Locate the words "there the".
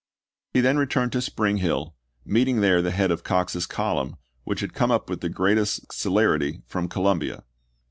2.61-2.89